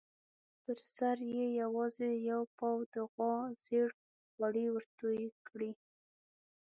پر 0.63 0.77
سر 0.97 1.17
یې 1.33 1.45
یوازې 1.61 2.09
یو 2.31 2.41
پاو 2.57 2.77
د 2.93 2.95
غوا 3.11 3.35
زېړ 3.65 3.89
غوړي 4.35 4.65
ورتوی 4.75 5.21
کړي. 5.47 5.71